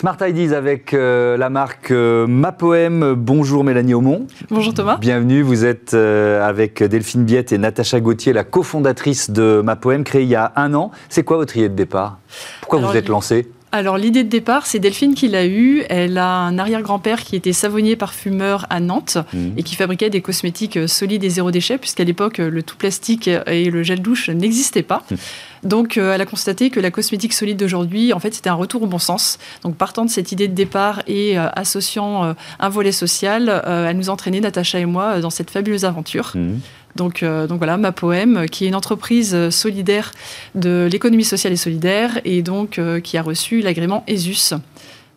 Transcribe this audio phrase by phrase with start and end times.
[0.00, 3.12] Smart Ideas avec euh, la marque euh, Mapoem.
[3.12, 4.26] Bonjour Mélanie Aumont.
[4.48, 4.96] Bonjour Thomas.
[4.96, 10.22] Bienvenue, vous êtes euh, avec Delphine Biette et Natacha Gauthier, la cofondatrice de Mapoem, créée
[10.22, 10.90] il y a un an.
[11.10, 12.16] C'est quoi votre idée de départ?
[12.62, 13.50] Pourquoi vous vous êtes lancée?
[13.72, 15.84] alors l'idée de départ, c'est Delphine qui l'a eue.
[15.90, 19.58] Elle a un arrière-grand-père qui était savonnier parfumeur à Nantes mmh.
[19.58, 23.28] et qui fabriquait des cosmétiques euh, solides et zéro déchet, puisqu'à l'époque, le tout plastique
[23.28, 25.04] et le gel douche n'existaient pas.
[25.10, 25.14] Mmh.
[25.62, 28.82] Donc euh, elle a constaté que la cosmétique solide d'aujourd'hui, en fait, c'était un retour
[28.82, 29.38] au bon sens.
[29.62, 34.40] Donc partant de cette idée de départ et associant un volet social, elle nous entraînait,
[34.40, 36.32] Natacha et moi, dans cette fabuleuse aventure.
[36.34, 36.58] Mmh.
[36.96, 40.12] Donc, euh, donc voilà, ma poème, qui est une entreprise euh, solidaire
[40.54, 44.54] de l'économie sociale et solidaire, et donc euh, qui a reçu l'agrément ESUS.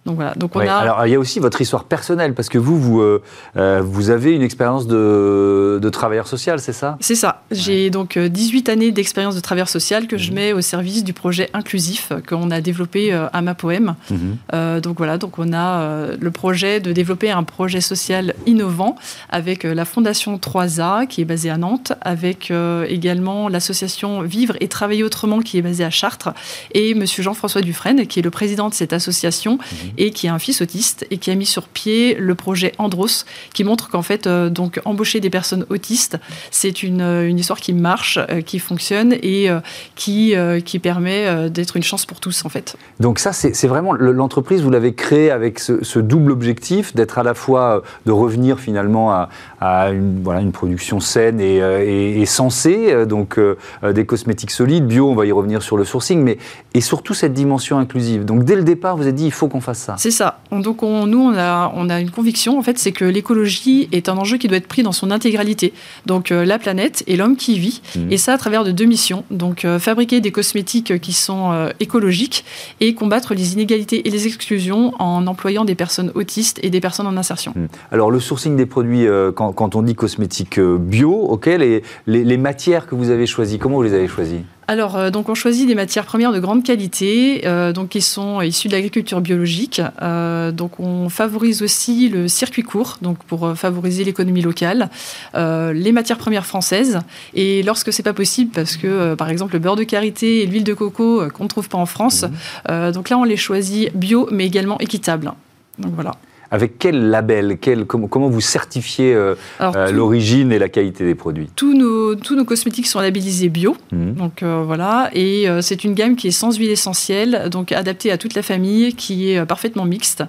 [0.06, 0.34] Donc voilà.
[0.36, 0.74] Donc on a...
[0.74, 3.22] Alors il y a aussi votre histoire personnelle parce que vous vous, euh,
[3.56, 6.98] euh, vous avez une expérience de, de travailleur social, c'est ça?
[7.00, 7.44] C'est ça.
[7.52, 10.36] J'ai donc 18 euh, années d'expérience de travailleur social que je mhm.
[10.36, 13.96] mets au service du projet inclusif qu'on a développé à ma poème.
[14.10, 14.82] Mhm.
[14.82, 15.18] donc voilà.
[15.18, 18.96] Donc on a le projet de développer un projet social innovant
[19.30, 22.52] avec la fondation 3A qui est basée à Nantes, avec
[22.88, 26.30] également l'association Vivre et travailler autrement qui est basée à Chartres
[26.74, 29.58] et Monsieur Jean-François Dufresne qui est le président de cette association.
[29.58, 32.74] Mhm et qui a un fils autiste et qui a mis sur pied le projet
[32.78, 36.18] Andros, qui montre qu'en fait, euh, donc embaucher des personnes autistes,
[36.52, 39.50] c'est une, euh, une, histoire qui marche, euh, qui fonctionne et
[39.96, 40.36] qui,
[40.66, 42.76] qui permet d'être une chance pour tous en fait.
[43.00, 47.34] Donc ça, c'est vraiment l'entreprise, vous l'avez créée avec ce, double objectif d'être à la
[47.34, 49.30] fois de revenir finalement à,
[49.64, 53.40] à une, voilà, une production saine et, et, sensée, donc
[53.84, 56.38] des cosmétiques solides, bio, on va y revenir sur le sourcing, mais
[56.74, 58.26] et surtout cette dimension inclusive.
[58.26, 60.40] Donc dès le départ, vous avez dit il faut qu'on fasse c'est ça.
[60.52, 64.18] Donc nous, on a, on a une conviction, en fait, c'est que l'écologie est un
[64.18, 65.74] enjeu qui doit être pris dans son intégralité.
[66.06, 67.82] Donc euh, la planète et l'homme qui y vit.
[67.96, 68.12] Mmh.
[68.12, 69.24] Et ça à travers de deux missions.
[69.32, 72.46] Donc euh, fabriquer des cosmétiques qui sont euh, écologiques
[72.80, 77.08] et combattre les inégalités et les exclusions en employant des personnes autistes et des personnes
[77.08, 77.54] en insertion.
[77.56, 77.66] Mmh.
[77.92, 82.38] Alors le sourcing des produits, quand, quand, on dit cosmétiques bio, ok, les, les, les
[82.38, 85.68] matières que vous avez choisies, comment vous les avez choisies alors, euh, donc on choisit
[85.68, 89.82] des matières premières de grande qualité, euh, donc qui sont issues de l'agriculture biologique.
[90.02, 94.90] Euh, donc, on favorise aussi le circuit court, donc pour favoriser l'économie locale,
[95.34, 97.00] les matières premières françaises.
[97.34, 100.64] Et lorsque c'est pas possible, parce que par exemple le beurre de karité et l'huile
[100.64, 102.24] de coco qu'on ne trouve pas en France,
[102.70, 102.92] mmh.
[102.92, 105.32] donc là on les choisit bio, mais également équitables.
[105.80, 106.12] Donc voilà.
[106.54, 111.50] Avec quel label comment, vous certifiez euh, euh, l'origine et la qualité des produits?
[111.56, 113.76] Tous nos, tous nos cosmétiques sont labellisés bio.
[113.92, 114.12] Mmh.
[114.12, 115.10] Donc euh, voilà.
[115.14, 118.94] Et c'est une gamme qui est sans huile essentielle, donc adaptée à toute la famille,
[118.94, 120.24] qui est parfaitement mixte.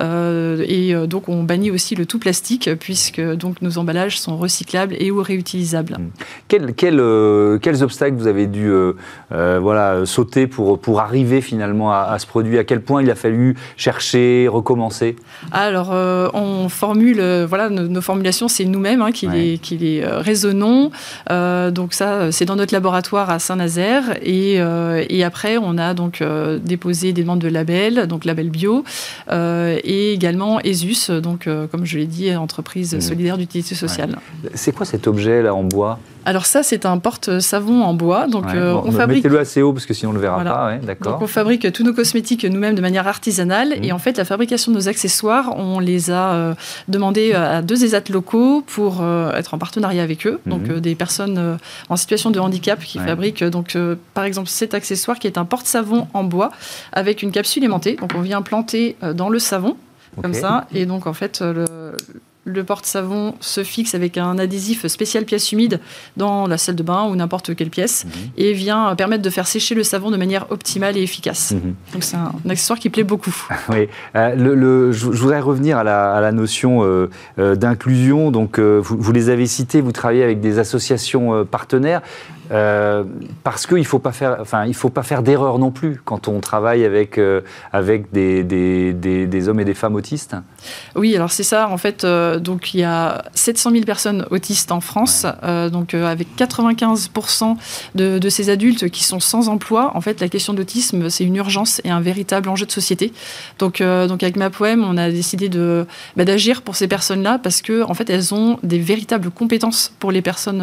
[0.00, 5.10] et donc on bannit aussi le tout plastique, puisque donc nos emballages sont recyclables et
[5.10, 5.98] ou réutilisables.
[5.98, 6.72] Mmh.
[6.74, 8.72] quels obstacles vous avez dû
[9.30, 12.56] voilà, sauter pour, pour arriver finalement à, ce produit?
[12.56, 15.16] À quel point il a fallu chercher, recommencer?
[15.66, 20.02] Alors, euh, on formule, euh, voilà, nos, formulations, c'est nous-mêmes hein, qui, les, qui les
[20.02, 20.90] euh, raisonnons.
[21.28, 24.16] donc ça, c'est dans notre laboratoire à Saint-Nazaire.
[24.22, 26.22] Et, et, après, on a donc
[26.64, 28.84] déposé des demandes de label, donc label bio,
[29.30, 33.00] et également ESUS, donc comme je l'ai dit, entreprise mmh.
[33.00, 34.18] solidaire d'utilité sociale.
[34.54, 35.98] C'est quoi cet objet là en bois?
[36.26, 38.26] Alors ça, c'est un porte-savon en bois.
[38.26, 39.24] Donc on fabrique.
[39.24, 40.76] Mettez-le assez haut parce que sinon on le verra pas.
[40.82, 41.12] d'accord.
[41.12, 43.68] Donc on fabrique tous nos cosmétiques nous-mêmes de manière artisanale.
[43.68, 43.84] Mmh.
[43.84, 46.54] Et en fait, la fabrication de nos accessoires, on les a euh,
[46.88, 50.40] demandé à deux ESAT locaux pour euh, être en partenariat avec eux.
[50.46, 50.72] Donc mhm.
[50.72, 53.76] euh, des personnes en situation de handicap qui fabriquent donc
[54.14, 56.50] par exemple cet accessoire qui est un porte-savon en bois
[56.92, 57.96] avec une capsule aimantée.
[58.00, 59.76] Donc on vient planter dans le savon
[60.20, 61.92] comme ça et donc en fait le,
[62.46, 65.80] le porte-savon se fixe avec un adhésif spécial pièce humide
[66.16, 68.10] dans la salle de bain ou n'importe quelle pièce mhm.
[68.38, 71.52] et vient permettre de faire sécher le savon de manière optimale et efficace.
[71.52, 71.74] Mhm.
[71.92, 73.34] Donc c'est un, accessoire qui plaît beaucoup.
[73.68, 78.30] Oui, euh, le, je, voudrais revenir à la, notion euh, euh, d'inclusion.
[78.30, 82.02] Donc vous, vous, les avez cités, vous travaillez avec des associations partenaires.
[82.50, 83.04] Euh,
[83.42, 86.28] parce qu'il ne faut pas faire, enfin, il faut pas faire d'erreur non plus quand
[86.28, 87.40] on travaille avec, euh,
[87.72, 90.36] avec des, des, des, hommes et des femmes autistes.
[90.94, 91.68] Oui, alors c'est ça.
[91.68, 95.26] En fait, euh, donc il y a 700 000 personnes autistes en France,
[95.72, 97.56] donc avec 95%
[97.94, 99.92] de, de, ces adultes qui sont sans emploi.
[99.94, 103.12] En fait, la question de l'autisme, c'est une urgence et un véritable enjeu de société.
[103.58, 107.62] Donc, donc avec ma poème, on a décidé de bah, d'agir pour ces personnes-là parce
[107.62, 110.62] que en fait, elles ont des véritables compétences pour les personnes,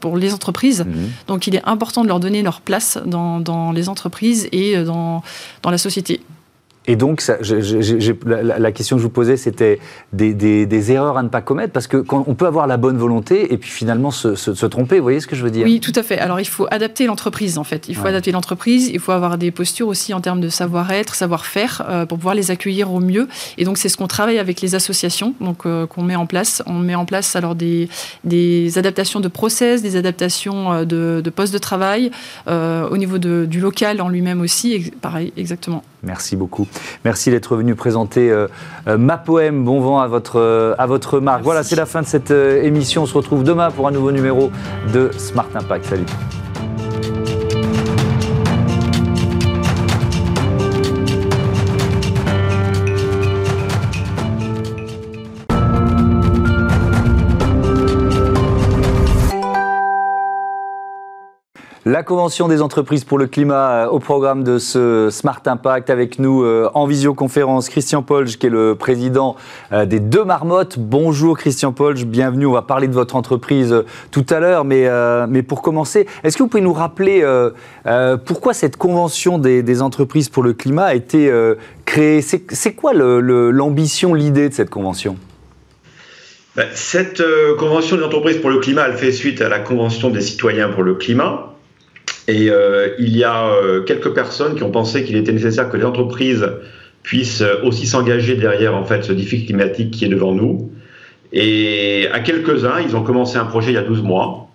[0.00, 0.84] pour les entreprises.
[0.84, 1.15] Mmh.
[1.26, 5.22] Donc il est important de leur donner leur place dans, les entreprises et dans,
[5.62, 6.20] dans la société.
[6.86, 7.36] Et donc, ça,
[8.24, 9.80] la, question que je vous posais, c'était
[10.12, 13.70] des, erreurs à ne pas commettre, parce qu'on peut avoir la bonne volonté et puis
[13.70, 14.98] finalement se, tromper.
[14.98, 15.66] Vous voyez ce que je veux dire?
[15.66, 16.18] Oui, tout à fait.
[16.18, 17.88] Alors, il faut adapter l'entreprise, en fait.
[17.88, 18.88] Il faut adapter l'entreprise.
[18.88, 22.50] Il faut avoir des postures aussi en termes de savoir-être, savoir-faire, euh, pour pouvoir les
[22.50, 23.28] accueillir au mieux.
[23.58, 26.62] Et donc, c'est ce qu'on travaille avec les associations, donc euh, qu'on met en place.
[26.66, 27.88] On met en place alors des,
[28.24, 32.10] des adaptations de process, des adaptations euh, de, de postes de travail,
[32.46, 34.92] au niveau de, du local en lui-même aussi.
[35.00, 35.82] Pareil, exactement.
[36.02, 36.66] Merci beaucoup.
[37.04, 38.48] Merci d'être venu présenter euh,
[38.86, 39.64] euh, ma poème.
[39.64, 41.42] Bon vent à votre, euh, à votre marque.
[41.42, 43.02] Voilà, c'est la fin de cette émission.
[43.02, 44.50] On se retrouve demain pour un nouveau numéro
[44.92, 45.86] de Smart Impact.
[45.86, 46.06] Salut.
[61.88, 66.18] La Convention des entreprises pour le climat euh, au programme de ce Smart Impact avec
[66.18, 69.36] nous euh, en visioconférence Christian Polge qui est le président
[69.70, 70.80] euh, des deux marmottes.
[70.80, 72.44] Bonjour Christian Polge, bienvenue.
[72.44, 73.72] On va parler de votre entreprise
[74.10, 77.24] tout à l'heure, mais, pour commencer, est-ce que vous pouvez nous rappeler
[78.24, 81.32] pourquoi cette Convention des, entreprises pour le climat a été
[81.84, 82.20] créée?
[82.20, 85.16] C'est quoi l'ambition, l'idée de cette convention?
[86.56, 87.22] Ben, cette
[87.58, 90.82] convention des entreprises pour le climat, elle fait suite à la convention des citoyens pour
[90.82, 91.55] le climat,
[92.28, 95.76] et euh, il y a euh, quelques personnes qui ont pensé qu'il était nécessaire que
[95.76, 96.48] les entreprises
[97.02, 100.70] puissent aussi s'engager derrière en fait ce défi climatique qui est devant nous.
[101.32, 104.48] Et à quelques-uns, ils ont commencé un projet il y a 12 mois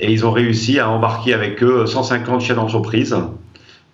[0.00, 3.16] et ils ont réussi à embarquer avec eux 150 chefs d'entreprise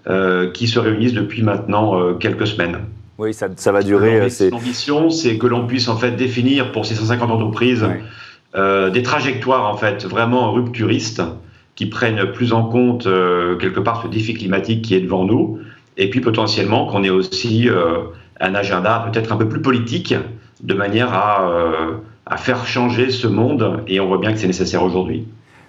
[0.06, 2.78] euh, qui se réunissent depuis maintenant euh, quelques semaines.
[3.16, 4.28] Oui, ça, ça va durer.
[4.50, 7.86] L'ambition, c'est que l'on puisse en fait définir pour ces 150 entreprises
[8.54, 11.22] euh, des trajectoires en fait vraiment rupturistes
[11.74, 15.58] qui prennent plus en compte euh, quelque part ce défi climatique qui est devant nous,
[15.96, 17.98] et puis potentiellement qu'on ait aussi euh,
[18.40, 20.14] un agenda peut-être un peu plus politique,
[20.62, 21.92] de manière à, euh,
[22.26, 25.26] à faire changer ce monde, et on voit bien que c'est nécessaire aujourd'hui.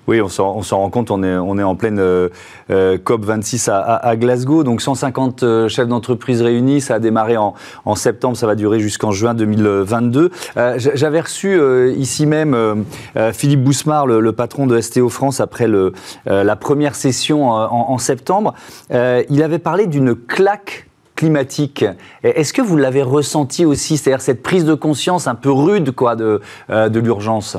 [0.07, 2.30] Oui, on s'en rend compte, on est, on est en pleine euh,
[2.69, 7.56] euh COP26 à, à, Glasgow, donc 150 euh, chefs d'entreprise réunis, ça a démarré en,
[7.86, 10.31] en septembre, ça va durer jusqu'en juin 2022.
[10.57, 11.60] Euh, J'avais reçu
[11.98, 12.86] ici même
[13.34, 15.94] Philippe Bousmar, le, le, patron de STO France, après le,
[16.25, 18.54] la première session en, en septembre.
[18.92, 21.86] il avait parlé d'une claque climatique.
[22.24, 26.16] Est-ce que vous l'avez ressenti aussi, c'est-à-dire cette prise de conscience un peu rude quoi,
[26.16, 27.57] de, de l'urgence?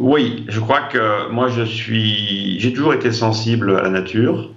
[0.00, 4.48] Oui, je crois que moi je suis, j'ai toujours été sensible à la nature,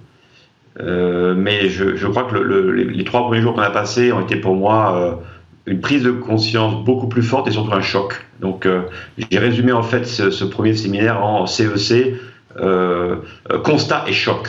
[0.80, 4.54] euh, mais je, crois que les, trois premiers jours qu'on a passés ont été pour
[4.54, 5.12] moi euh,
[5.66, 8.24] une prise de conscience beaucoup plus forte et surtout un choc.
[8.40, 8.84] Donc euh,
[9.30, 12.14] j'ai résumé en fait ce, premier séminaire en CEC,
[13.64, 14.48] constat et choc.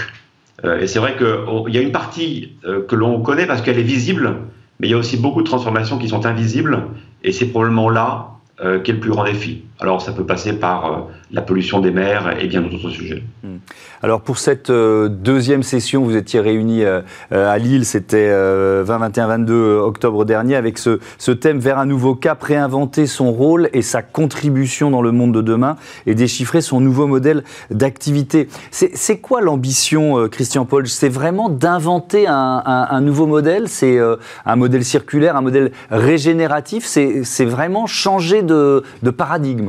[0.63, 2.53] et c'est vrai qu'il y a une partie
[2.87, 4.37] que l'on connaît parce qu'elle est visible,
[4.79, 6.83] mais il y a aussi beaucoup de transformations qui sont invisibles,
[7.25, 10.53] et c'est probablement là euh, quel est le plus grand défi Alors, ça peut passer
[10.53, 10.97] par euh,
[11.31, 13.23] la pollution des mers et bien d'autres sujets.
[13.43, 13.57] Hmm.
[14.01, 16.83] Alors, pour cette euh, deuxième session, vous étiez réunis
[17.31, 22.41] à Lille, c'était 20, 21, 22 octobre dernier, avec ce, thème vers un nouveau cap,
[22.41, 25.75] réinventer son rôle et sa contribution dans le monde de demain
[26.05, 28.47] et déchiffrer son nouveau modèle d'activité.
[28.71, 30.87] C'est quoi l'ambition, Christian Paul?
[30.87, 33.67] C'est vraiment d'inventer un, nouveau modèle?
[33.67, 33.99] C'est
[34.45, 36.85] un modèle circulaire, un modèle régénératif?
[36.85, 38.83] C'est vraiment changer de,
[39.17, 39.64] paradigme,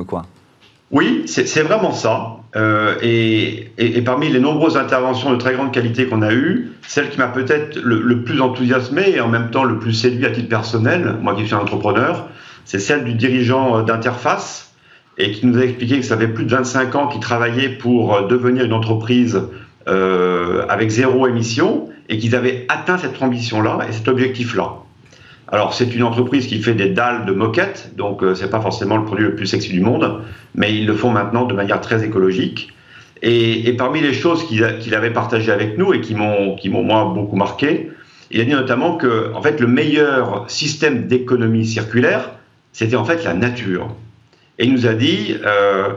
[0.92, 2.36] Oui, c'est vraiment ça.
[2.54, 3.70] Euh, et,
[4.02, 7.76] parmi les nombreuses interventions de très grande qualité qu'on a eues, celle qui m'a peut-être
[7.82, 11.44] le, plus enthousiasmé et en même temps le plus séduit à titre personnel, moi qui
[11.44, 12.28] suis un entrepreneur,
[12.64, 14.72] c'est celle du dirigeant d'Interface
[15.18, 18.26] et qui nous a expliqué que ça fait plus de 25 ans qu'il travaillait pour
[18.28, 19.42] devenir une entreprise
[19.88, 24.85] euh, avec zéro émission et qu'ils avaient atteint cette ambition-là et cet objectif-là.
[25.48, 28.96] Alors c'est une entreprise qui fait des dalles de moquettes, donc euh, c'est pas forcément
[28.96, 30.22] le produit le plus sexy du monde,
[30.56, 32.72] mais ils le font maintenant de manière très écologique.
[33.22, 37.90] Et, parmi les choses qu'il avait partagées avec nous et qui m'ont moi beaucoup marqué,
[38.30, 42.32] il a dit notamment que en fait le meilleur système d'économie circulaire,
[42.72, 43.88] c'était en fait la nature.
[44.58, 45.92] Et il nous a dit euh,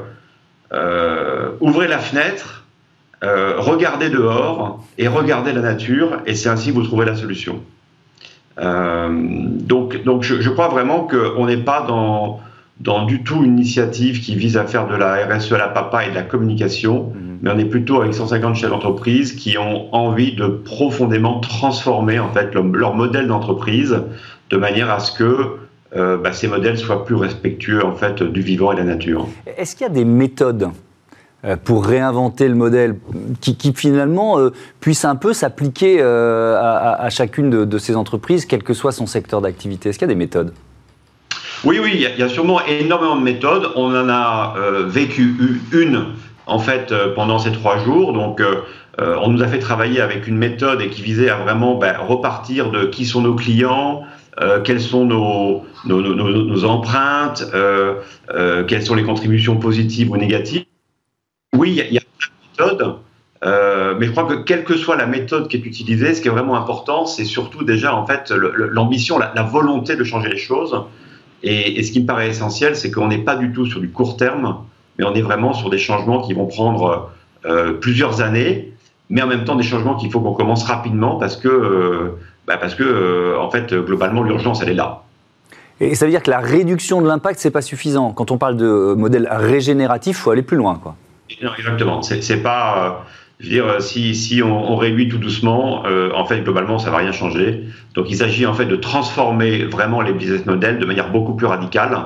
[0.72, 2.66] euh, ouvrez la fenêtre,
[3.22, 7.62] regardez dehors et regardez la nature, et c'est ainsi que vous trouverez la solution.
[8.58, 12.40] Euh, donc, donc je, je, crois vraiment qu'on n'est pas dans,
[12.80, 16.06] dans du tout une initiative qui vise à faire de la RSE à la papa
[16.06, 17.40] et de la communication, mhm.
[17.42, 22.32] mais on est plutôt avec 150 chefs d'entreprise qui ont envie de profondément transformer en
[22.32, 24.02] fait leur, modèle d'entreprise
[24.50, 25.58] de manière à ce que
[25.96, 29.28] euh, bah, ces modèles soient plus respectueux en fait du vivant et de la nature.
[29.58, 30.70] Est-ce qu'il y a des méthodes
[31.64, 32.98] pour réinventer le modèle
[33.40, 38.74] qui, finalement euh, puisse un peu s'appliquer euh, à, chacune de, ces entreprises, quel que
[38.74, 40.54] soit son secteur d'activité Est-ce qu'il y a des méthodes?
[41.64, 43.70] Oui, oui, il y, a, sûrement énormément de méthodes.
[43.76, 44.56] On en a
[44.88, 45.36] vécu
[45.74, 46.08] une,
[46.46, 48.14] en fait, pendant ces trois jours.
[48.14, 48.42] Donc,
[48.98, 52.86] on nous a fait travailler avec une méthode qui visait à vraiment ben, repartir de
[52.86, 54.04] qui sont nos clients,
[54.64, 57.44] quelles sont nos empreintes,
[58.68, 60.64] quelles sont les contributions positives ou négatives
[61.60, 62.96] oui, il y, a plein de méthodes,
[63.44, 66.30] euh, mais je crois que quelle que soit la méthode qui est utilisée, ce qui
[66.30, 70.82] est vraiment important, c'est surtout déjà en fait l'ambition, la, volonté de changer les choses.
[71.44, 74.16] Et, ce qui me paraît essentiel, c'est qu'on n'est pas du tout sur du court
[74.16, 74.58] terme,
[74.98, 77.12] mais on est vraiment sur des changements qui vont prendre
[77.46, 78.74] euh, plusieurs années,
[79.10, 82.58] mais en même temps des changements qu'il faut qu'on commence rapidement parce que, euh, bah,
[82.58, 85.04] parce que en fait, globalement, l'urgence, elle est là.
[85.82, 88.12] Et ça veut dire que la réduction de l'impact, c'est pas suffisant.
[88.12, 90.96] Quand on parle de modèle régénératif, il faut aller plus loin, quoi.
[91.42, 92.02] Non, exactement.
[92.02, 92.86] C'est pas.
[92.86, 93.04] Euh,
[93.40, 96.98] je veux dire, si, si on, réduit tout doucement, euh, en fait, globalement, ça va
[96.98, 97.64] rien changer.
[97.96, 101.48] Donc, il s'agit en fait de transformer vraiment les business models de manière beaucoup plus
[101.48, 101.98] radicale.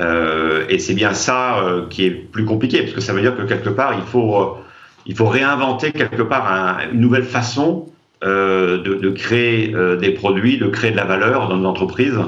[0.00, 3.42] Euh, et c'est bien ça qui est plus compliqué, parce que ça veut dire que
[3.42, 4.58] quelque part, il faut,
[5.06, 7.86] il faut réinventer quelque part une nouvelle façon
[8.22, 12.18] de, créer des produits, de créer de la valeur dans une entreprise.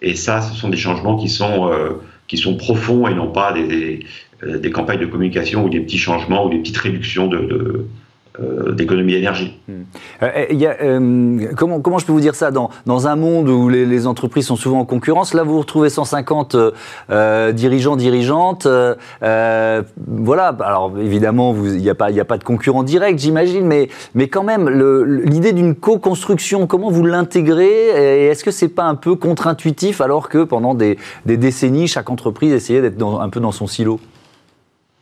[0.00, 1.70] Et ça, ce sont des changements qui sont,
[2.26, 3.98] qui sont profonds et non pas des, euh,
[4.42, 7.30] des campagnes de communication ou des petits changements ou des petites réductions
[8.40, 9.60] euh, d'économie d'énergie.
[9.68, 9.82] Hmm.
[10.24, 12.50] Euh, comment, comment je peux vous dire ça?
[12.50, 16.56] Dans, dans un monde où les, entreprises sont souvent en concurrence, là vous retrouvez 150
[17.52, 18.66] dirigeants, dirigeantes.
[19.20, 24.26] voilà, alors évidemment, il n'y a, pas, a pas de concurrent direct, j'imagine, mais, mais
[24.26, 28.26] quand même, l'idée d'une co-construction, comment vous l'intégrez?
[28.30, 32.82] Est-ce que c'est pas un peu contre-intuitif alors que pendant des décennies, chaque entreprise essayait
[32.82, 34.00] d'être un peu dans son silo?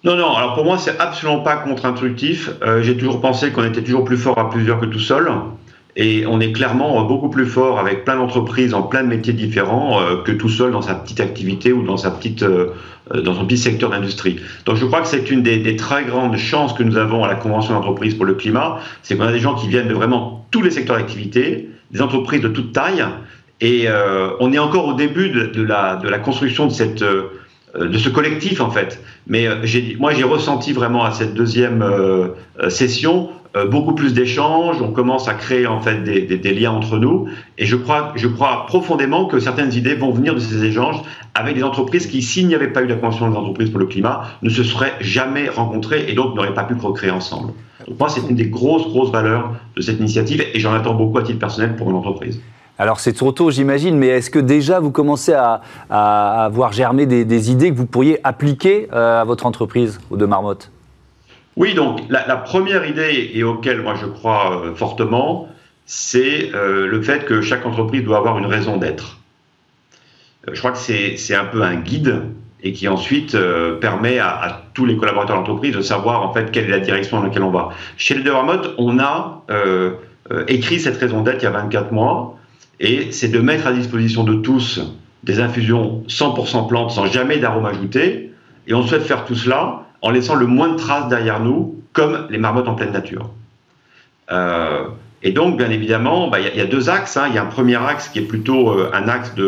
[0.04, 2.50] Non, non, alors pour moi, c'est absolument pas contre-intuitif.
[2.62, 5.30] Euh, j'ai toujours pensé qu'on était toujours plus fort à plusieurs que tout seul.
[5.94, 10.00] Et on est clairement beaucoup plus fort avec plein d'entreprises en plein de métiers différents
[10.00, 12.72] euh, que tout seul dans sa petite activité ou dans, sa petite, euh,
[13.14, 14.40] dans son petit secteur d'industrie.
[14.64, 17.36] Donc je crois que c'est une des, très grandes chances que nous avons à la
[17.36, 20.62] Convention d'entreprise pour le climat, c'est qu'on a des gens qui viennent de vraiment tous
[20.62, 23.04] les secteurs d'activité, des entreprises de toute taille,
[23.60, 23.86] et
[24.40, 27.04] on est encore au début de, la, construction de cette
[27.78, 29.02] de ce collectif en fait.
[29.26, 29.56] Mais euh,
[29.98, 32.28] moi j'ai ressenti vraiment à cette deuxième euh,
[32.68, 33.30] session
[33.70, 34.80] beaucoup plus d'échanges.
[34.80, 38.64] On commence à créer en fait des, liens entre nous, et je crois, je crois
[38.66, 41.02] profondément que certaines idées vont venir de ces échanges
[41.34, 43.84] avec des entreprises qui, s'il n'y avait pas eu la convention des entreprises pour le
[43.84, 47.52] climat, ne se seraient jamais rencontrées et donc n'auraient pas pu recréer ensemble.
[47.86, 51.18] Donc moi c'est une des grosses grosses valeurs de cette initiative, et j'en attends beaucoup
[51.18, 52.40] à titre personnel pour une entreprise.
[52.78, 55.60] Alors c'est trop tôt, j'imagine, mais est-ce que déjà vous commencez à,
[55.90, 60.24] à, voir germer des, idées que vous pourriez appliquer euh, à votre entreprise ou de
[60.24, 60.70] Marmotte?
[61.56, 65.48] Oui, donc la, première idée et auquel moi je crois euh, fortement,
[65.84, 69.18] c'est euh, le fait que chaque entreprise doit avoir une raison d'être.
[70.50, 72.22] je crois que c'est un peu un guide
[72.62, 73.36] et qui ensuite
[73.80, 77.18] permet à, tous les collaborateurs de l'entreprise de savoir en fait quelle est la direction
[77.18, 77.70] dans laquelle on va.
[77.96, 79.42] Chez le Marmotte, on a
[80.48, 82.38] écrit cette raison d'être il y a 24 mois
[82.82, 84.82] et c'est de mettre à disposition de tous
[85.22, 88.32] des infusions 100% plantes sans jamais d'arôme ajouté.
[88.66, 92.26] Et on souhaite faire tout cela en laissant le moins de traces derrière nous, comme
[92.28, 93.30] les marmottes en pleine nature.
[94.32, 94.84] Euh,
[95.22, 97.16] et donc, bien évidemment, bah, il y, a deux axes.
[97.16, 97.26] Hein.
[97.28, 99.44] Il y a un premier axe qui est plutôt euh, un axe de,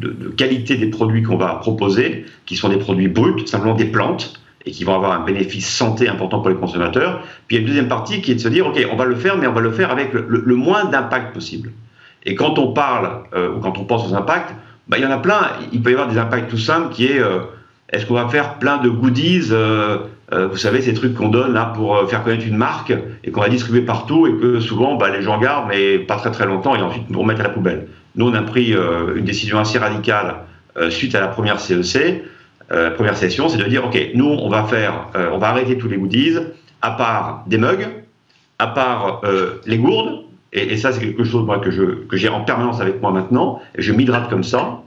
[0.00, 4.40] de, qualité des produits qu'on va proposer, qui sont des produits bruts, simplement des plantes,
[4.64, 7.20] et qui vont avoir un bénéfice santé important pour les consommateurs.
[7.46, 9.04] Puis il y a une deuxième partie qui est de se dire, OK, on va
[9.04, 11.70] le faire, mais on va le faire avec le moins d'impact possible.
[12.24, 14.54] Et quand on parle, euh, ou quand on pense aux impacts,
[14.88, 15.40] bah, il y en a plein.
[15.72, 17.40] Il peut y avoir des impacts tout simples qui est euh,
[17.90, 19.98] est-ce qu'on va faire plein de goodies euh,
[20.32, 23.48] Vous savez, ces trucs qu'on donne là pour faire connaître une marque et qu'on va
[23.48, 26.82] distribuer partout et que souvent bah, les gens gardent, mais pas très très longtemps et
[26.82, 27.86] ensuite nous remettent à la poubelle.
[28.16, 30.36] Nous, on a pris une décision assez radicale
[30.88, 32.24] suite à la première CEC,
[32.70, 35.78] e la première session, c'est de dire ok, nous, on va faire, on va arrêter
[35.78, 36.38] tous les goodies,
[36.82, 37.86] à part des mugs,
[38.58, 39.20] à part
[39.66, 40.23] les gourdes
[40.54, 41.46] et, ça, c'est quelque chose
[42.08, 43.60] que, j'ai en permanence avec moi maintenant.
[43.76, 44.82] Je m'hydrate comme ça.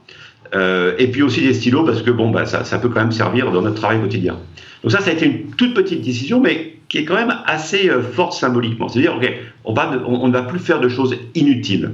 [0.55, 3.51] Euh, et puis aussi des stylos, parce que bon, bah, ça, peut quand même servir
[3.51, 4.37] dans notre travail quotidien.
[4.81, 7.89] Donc ça, ça a été une toute petite décision, mais qui est quand même assez
[7.89, 8.87] euh, forte symboliquement.
[8.87, 9.29] C'est-à-dire, OK,
[9.65, 11.91] on, ne va plus faire de choses inutiles.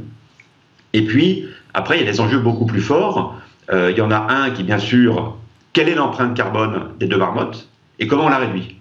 [0.93, 3.35] Et puis, après, il y a des enjeux beaucoup plus forts.
[3.71, 5.35] Euh, il y en a un qui, bien sûr,
[5.71, 8.75] quelle est l'empreinte carbone des deux marmottes et comment on la réduit?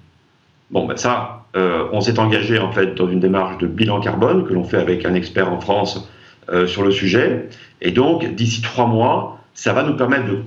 [0.70, 4.46] Bon, ben ça, euh, on s'est engagé en fait dans une démarche de bilan carbone
[4.46, 6.08] que l'on fait avec un expert en France
[6.50, 7.48] euh, sur le sujet.
[7.82, 10.38] Et donc, d'ici trois mois, ça va nous permettre de,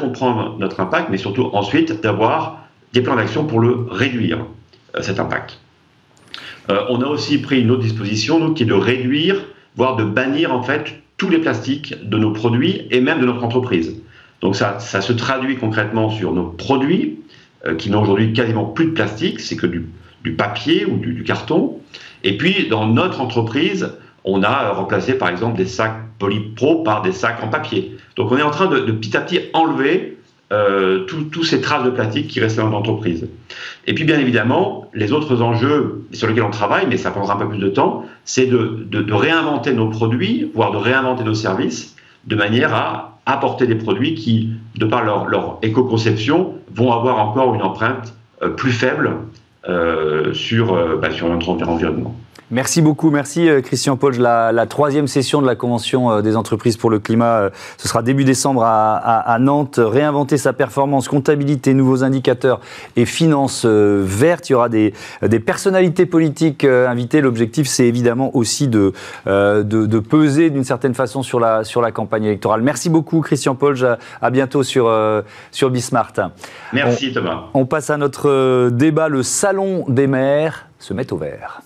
[0.00, 4.38] comprendre notre impact, mais surtout ensuite d'avoir des plans d'action pour le réduire,
[5.00, 5.60] cet impact.
[6.70, 9.44] on a aussi pris une autre disposition, qui est de réduire,
[9.76, 13.44] voire de bannir en fait tous les plastiques de nos produits et même de notre
[13.44, 14.00] entreprise.
[14.40, 17.18] Donc ça, ça se traduit concrètement sur nos produits,
[17.76, 19.86] qui n'ont aujourd'hui quasiment plus de plastique, c'est que du,
[20.32, 21.78] papier ou du, carton.
[22.22, 23.92] Et puis, dans notre entreprise,
[24.24, 27.96] on a remplacé par exemple des sacs Polypro par des sacs en papier.
[28.16, 30.16] Donc on est en train de, petit à petit enlever
[30.52, 33.28] euh, tous ces traces de plastique qui restent dans l'entreprise.
[33.86, 37.38] Et puis bien évidemment, les autres enjeux sur lesquels on travaille, mais ça prendra un
[37.38, 42.36] peu plus de temps, c'est de, réinventer nos produits, voire de réinventer nos services, de
[42.36, 47.62] manière à apporter des produits qui, de par leur, leur éco-conception, vont avoir encore une
[47.62, 49.16] empreinte euh, plus faible euh,
[50.32, 52.14] sur, bah, sur notre environnement.
[52.50, 54.18] Merci beaucoup, merci euh, Christian Polge.
[54.18, 58.02] La, troisième session de la Convention euh, des entreprises pour le climat, euh, ce sera
[58.02, 59.80] début décembre à, Nantes.
[59.82, 62.60] Réinventer sa performance, comptabilité, nouveaux indicateurs
[62.96, 64.50] et finances vertes.
[64.50, 64.92] Il y aura des,
[65.44, 67.20] personnalités politiques invitées.
[67.20, 68.92] L'objectif, c'est évidemment aussi de,
[69.26, 72.62] de, peser d'une certaine façon sur la, sur la campagne électorale.
[72.62, 73.86] Merci beaucoup Christian Polge.
[74.20, 74.92] À, bientôt sur,
[75.50, 76.12] sur Bismart.
[76.72, 77.44] Merci Thomas.
[77.54, 81.62] On passe à notre débat, le Salon des maires se met au vert.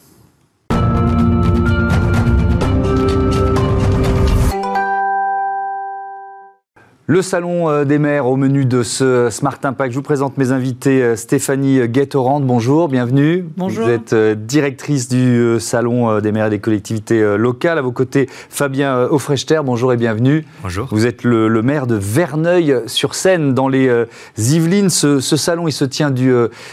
[7.11, 9.93] Le salon euh, des maires au menu de ce Smart Impact.
[9.93, 12.41] Je vous présente mes invités euh, Stéphanie Guettorand.
[12.41, 13.47] Bonjour, bienvenue.
[13.57, 13.87] Bonjour.
[13.87, 17.79] Vous êtes euh, directrice du salon des maires et des collectivités locales.
[17.79, 19.61] À vos côtés, Fabien Offrechter.
[19.65, 20.45] Bonjour et bienvenue.
[20.63, 20.87] Bonjour.
[20.91, 23.91] Vous êtes le, maire de Verneuil-sur-Seine dans les
[24.37, 24.91] Yvelines.
[24.91, 26.31] Ce, salon, il se tient du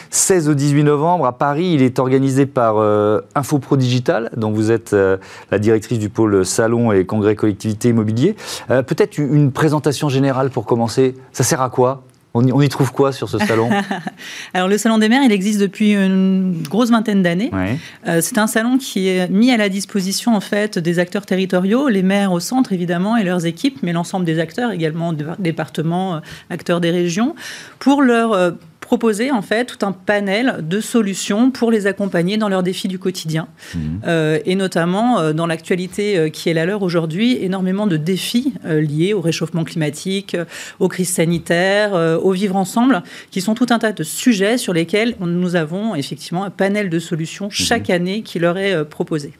[0.10, 1.72] 16 au 18 novembre à Paris.
[1.76, 2.76] Il est organisé par
[3.36, 4.94] Infopro Digital, dont vous êtes
[5.52, 8.36] la directrice du pôle salon et congrès collectivité immobilier.
[8.68, 12.04] Peut-être une présentation générale pour commencer, ça sert à quoi?
[12.38, 13.70] On y, trouve quoi sur ce salon?
[14.54, 17.50] Alors le salon des maires, il existe depuis une grosse vingtaine d'années.
[18.08, 21.88] Euh, c'est un salon qui est mis à la disposition en fait des acteurs territoriaux,
[21.88, 26.82] les maires au centre évidemment et leurs équipes, mais l'ensemble des acteurs également, départements, acteurs
[26.82, 27.36] des régions,
[27.80, 28.52] pour leur euh,
[28.86, 33.00] proposer en fait tout un panel de solutions pour les accompagner dans leurs défis du
[33.00, 33.48] quotidien.
[33.74, 33.80] Mmh.
[34.06, 38.54] Euh, et notamment euh, dans l'actualité euh, qui est la leur aujourd'hui, énormément de défis
[38.64, 40.38] liés au réchauffement climatique,
[40.80, 45.16] aux crises sanitaires, au vivre ensemble, qui sont tout un tas de sujets sur lesquels
[45.20, 47.52] nous avons effectivement un panel de solutions mmh.
[47.52, 49.34] chaque année qui leur est proposé.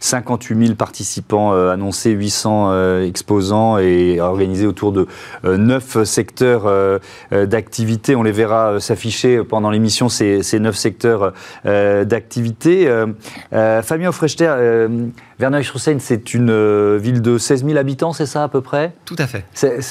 [0.00, 0.64] 58 mmh.
[0.64, 5.06] 000 participants annoncés, 800 exposants et organisés autour de
[5.44, 8.14] 9 secteurs d'activité.
[8.14, 11.32] On les verra s'afficher pendant l'émission ces, neuf secteurs
[11.64, 12.88] euh, d'activité.
[12.88, 13.06] Euh,
[13.52, 14.52] euh, Fabien Offrechter,
[15.38, 18.92] Verneuil-sur-Seine, c'est une ville de 16 000 habitants, c'est ça à peu près?
[19.04, 19.44] Tout à fait.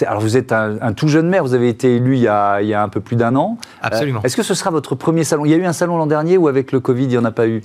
[0.05, 2.67] alors vous êtes un, tout jeune maire, vous avez été élu il y a, il
[2.67, 3.57] y a un peu plus d'un an.
[3.81, 4.21] Absolument.
[4.23, 5.45] Est-ce que ce sera votre premier salon?
[5.45, 7.25] Il y a eu un salon l'an dernier ou avec le Covid, il n'y en
[7.25, 7.61] a pas eu?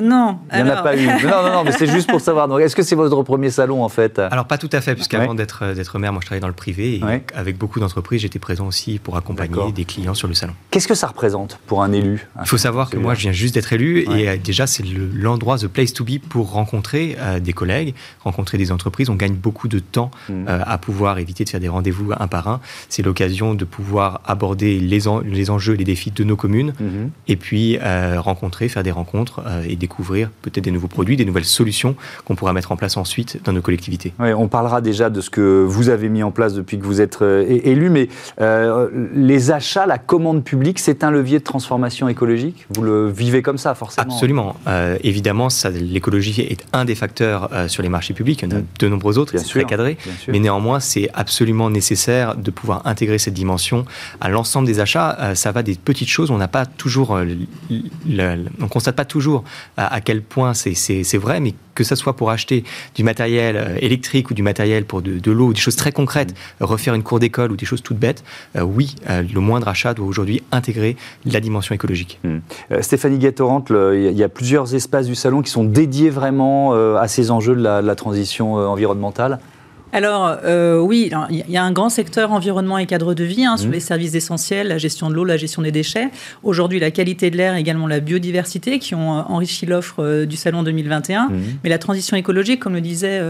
[0.00, 0.38] Non.
[0.52, 1.06] Il n'y en a pas eu.
[1.06, 2.60] Non, non, non, mais c'est juste pour savoir.
[2.60, 4.18] Est-ce que c'est votre premier salon en fait?
[4.18, 6.96] Alors pas tout à fait, puisqu'avant d'être d'être maire, moi je travaillais dans le privé
[6.96, 7.02] et
[7.34, 10.54] avec beaucoup d'entreprises, j'étais présent aussi pour accompagner des clients sur le salon.
[10.70, 12.26] Qu'est-ce que ça représente pour un élu?
[12.40, 15.58] Il faut savoir que moi je viens juste d'être élu et euh, déjà c'est l'endroit,
[15.58, 19.10] the place to be pour rencontrer euh, des collègues, rencontrer des entreprises.
[19.10, 20.46] On gagne beaucoup de temps mm.
[20.48, 22.60] euh, à pouvoir éviter de faire des rendez-vous un par un.
[22.88, 27.08] C'est l'occasion de pouvoir aborder les, les enjeux, les défis de nos communes mm-hmm.
[27.28, 27.78] et puis
[28.16, 32.52] rencontrer, faire des rencontres et découvrir peut-être des nouveaux produits, des nouvelles solutions qu'on pourra
[32.52, 34.12] mettre en place ensuite dans nos collectivités.
[34.20, 37.22] On parlera déjà de ce que vous avez mis en place depuis que vous êtes
[37.22, 38.08] euh, élu, mais
[38.40, 42.66] euh, les achats, la commande publique, c'est un levier de transformation écologique?
[42.70, 44.56] Vous le vivez comme ça, forcément Absolument.
[44.66, 48.42] Euh, évidemment, l'écologie est un des facteurs sur les marchés publics.
[48.42, 48.66] Il y en a mm.
[48.78, 49.96] de nombreux autres, c'est très cadré.
[50.28, 53.84] Mais néanmoins, c'est absolument nécessaire de pouvoir intégrer cette dimension
[54.20, 55.34] à l'ensemble des achats.
[55.34, 56.30] ça va des petites choses.
[56.30, 57.18] On n'a pas toujours,
[57.70, 59.44] on constate pas toujours
[59.76, 64.30] à, quel point c'est vrai, mais que ce soit pour acheter du matériel euh, électrique
[64.30, 66.64] ou du matériel pour de, l'eau, des choses très concrètes, mm.
[66.64, 68.22] refaire une cour d'école ou des choses toutes bêtes,
[68.56, 72.18] euh, oui, euh, le moindre achat doit aujourd'hui intégrer la dimension écologique.
[72.24, 72.38] Mm.
[72.82, 77.30] Stéphanie Guettorant, il y a plusieurs espaces du salon qui sont dédiés vraiment à ces
[77.30, 79.38] enjeux de la transition environnementale
[79.92, 83.56] alors euh, oui, il y a un grand secteur environnement et cadre de vie hein,
[83.56, 83.72] sur mmh.
[83.72, 86.08] les services essentiels, la gestion de l'eau, la gestion des déchets.
[86.42, 90.36] Aujourd'hui, la qualité de l'air, également la biodiversité, qui ont euh, enrichi l'offre euh, du
[90.36, 91.28] salon 2021.
[91.28, 91.40] Mmh.
[91.64, 93.20] Mais la transition écologique, comme le disait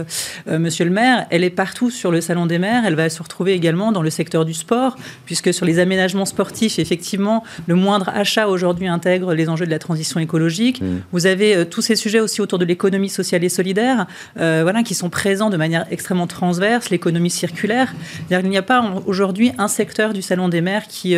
[0.47, 2.83] Monsieur le Maire, elle est partout sur le salon des maires.
[2.85, 4.95] Elle va se retrouver également dans le secteur du sport,
[5.25, 9.79] puisque sur les aménagements sportifs, effectivement, le moindre achat aujourd'hui intègre les enjeux de la
[9.79, 10.81] transition écologique.
[10.81, 10.85] Mmh.
[11.11, 15.09] Vous avez tous ces sujets aussi autour de l'économie sociale et solidaire, voilà, qui sont
[15.09, 17.93] présents de manière extrêmement transversale transverse, l'économie circulaire.
[18.29, 21.15] Il n'y a pas aujourd'hui un secteur du Salon des maires qui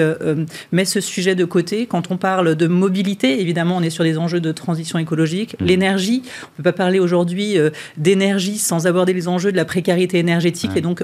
[0.71, 1.87] met ce sujet de côté.
[1.87, 5.55] Quand on parle de mobilité, évidemment, on est sur des enjeux de transition écologique.
[5.59, 5.65] Mmh.
[5.65, 7.57] L'énergie, on ne peut pas parler aujourd'hui
[7.97, 11.03] d'énergie sans aborder les enjeux de la précarité énergétique et donc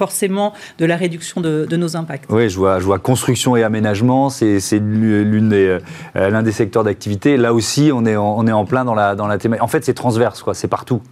[0.00, 2.24] forcément de la réduction de, nos impacts.
[2.30, 5.78] Oui, je vois, je vois construction et aménagement, c'est l'une des,
[6.16, 7.36] euh, l'un des secteurs d'activité.
[7.36, 9.62] Là aussi, on est en, on est en plein dans la, dans la thématique.
[9.62, 10.54] En fait, c'est transverse, quoi.
[10.54, 11.02] C'est partout.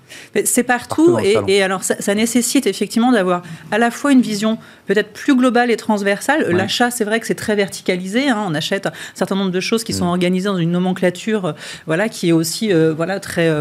[0.45, 5.13] C'est partout, et, et, alors ça, nécessite effectivement d'avoir à la fois une vision peut-être
[5.13, 6.51] plus globale et transversale.
[6.51, 8.31] L'achat, c'est vrai que c'est très verticalisé.
[8.31, 8.43] Hein.
[8.49, 10.17] On achète un certain nombre de choses qui sont mm.
[10.17, 11.53] organisées dans une nomenclature, euh,
[11.87, 13.53] voilà, qui est aussi euh, voilà très,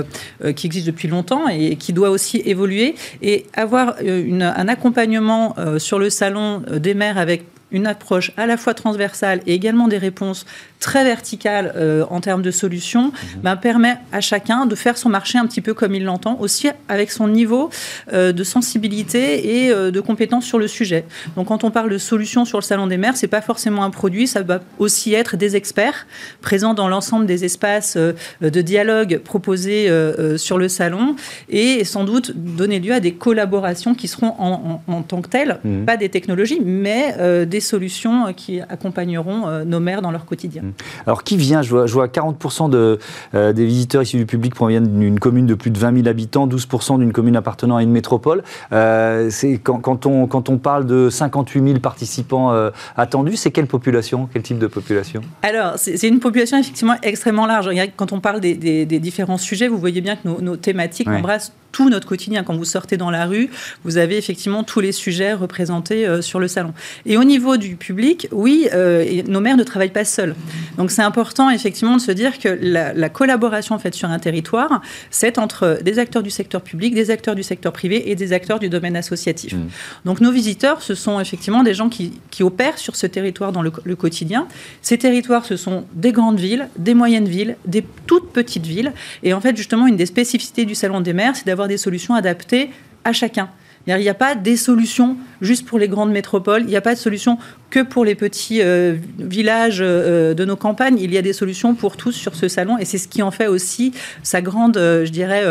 [0.55, 5.16] qui existe depuis longtemps et qui doit aussi évoluer et avoir une, un accompagnement
[5.57, 9.53] euh, sur le salon euh, des maires avec une approche à la fois transversale et
[9.53, 10.45] également des réponses
[10.79, 13.41] très verticales euh, en termes de solutions, mhm.
[13.43, 16.69] ben, permet à chacun de faire son marché un petit peu comme il l'entend, aussi
[16.87, 17.69] avec son niveau
[18.13, 21.05] euh, de sensibilité et euh, de compétence sur le sujet.
[21.35, 23.89] Donc quand on parle de solutions sur le salon des maires, c'est pas forcément un
[23.89, 26.05] produit, ça va aussi être des experts
[26.41, 29.89] présents dans l'ensemble des espaces de dialogue proposés
[30.37, 31.15] sur le salon
[31.49, 35.85] et sans doute donner lieu à des collaborations qui seront en, tant que telles, mhm.
[35.85, 40.63] pas des technologies, mais des solutions qui accompagneront euh, nos maires dans leur quotidien.
[40.63, 40.73] Mmh.
[41.05, 41.61] Alors qui vient?
[41.61, 42.99] Je vois, je vois 40% de,
[43.33, 46.47] euh, des visiteurs issus du public proviennent d'une commune de plus de 20 000 habitants,
[46.47, 48.43] 12% d'une commune appartenant à une métropole.
[48.71, 49.29] Euh,
[49.63, 52.53] quand, quand, on, quand on parle de 58 000 participants
[52.95, 54.29] attendus, c'est quelle population?
[54.31, 55.21] Quel type de population?
[55.41, 57.69] Alors, c'est une population effectivement extrêmement large.
[57.95, 62.07] Quand on parle des, différents sujets, vous voyez bien que nos, thématiques embrassent tout notre
[62.07, 62.43] quotidien.
[62.43, 63.51] Quand vous sortez dans la rue,
[63.83, 66.73] vous avez effectivement tous les sujets représentés sur le salon.
[67.05, 70.33] Et au niveau du public, oui, euh, nos maires ne travaillent pas seuls.
[70.79, 75.37] Donc c'est important effectivement de se dire que la, collaboration faite sur un territoire, c'est
[75.37, 78.69] entre des acteurs du secteur public, des acteurs du secteur privé et des acteurs du
[78.69, 79.53] domaine associatif.
[79.53, 79.67] Mmh.
[80.05, 83.71] Donc nos visiteurs, ce sont effectivement des gens qui, opèrent sur ce territoire dans le,
[83.83, 84.47] le, quotidien.
[84.81, 88.93] Ces territoires, ce sont des grandes villes, des moyennes villes, des toutes petites villes.
[89.23, 92.15] Et en fait, justement, une des spécificités du Salon des maires, c'est d'avoir des solutions
[92.15, 92.71] adaptées
[93.03, 93.49] à chacun.
[93.87, 96.93] Il n'y a pas des solutions juste pour les grandes métropoles, il n'y a pas
[96.93, 97.37] de solution
[97.69, 101.73] que pour les petits euh, villages euh, de nos campagnes, il y a des solutions
[101.73, 105.05] pour tous sur ce salon et c'est ce qui en fait aussi sa grande, euh,
[105.05, 105.43] je dirais,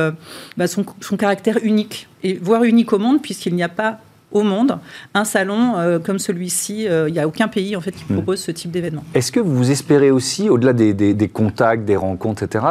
[0.58, 0.84] bah, son,
[1.16, 4.00] caractère unique, et voire unique au monde puisqu'il n'y a pas
[4.32, 4.78] au monde
[5.14, 6.86] un salon comme celui-ci.
[7.06, 9.04] Il n'y a aucun pays en fait qui propose ce type d'événement.
[9.14, 12.64] Est-ce que vous espérez aussi, au-delà des, des, contacts, des rencontres, etc.,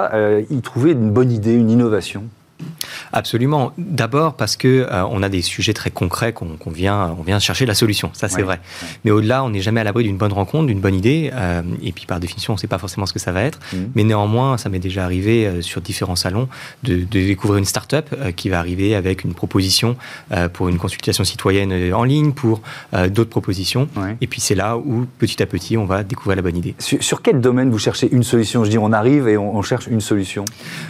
[0.51, 2.25] y trouver une bonne idée, une innovation?
[3.13, 3.71] Absolument.
[3.77, 7.65] D'abord parce que euh, on a des sujets très concrets qu'on vient, on vient chercher
[7.65, 8.09] la solution.
[8.13, 8.59] Ça, c'est vrai.
[9.03, 11.31] Mais au-delà, on n'est jamais à l'abri d'une bonne rencontre, d'une bonne idée.
[11.33, 13.59] Euh, et puis, par définition, on ne sait pas forcément ce que ça va être.
[13.73, 13.77] Mmh.
[13.95, 16.47] Mais néanmoins, ça m'est déjà arrivé euh, sur différents salons
[16.83, 19.95] de, découvrir une start-up qui va arriver avec une proposition
[20.53, 22.61] pour une consultation citoyenne en ligne, pour
[23.09, 23.87] d'autres propositions.
[24.21, 26.75] Et puis, c'est là où, petit à petit, on va découvrir la bonne idée.
[26.79, 28.63] Sur, quel domaine vous cherchez une solution?
[28.63, 30.45] Je dis, on arrive et on, on cherche une solution.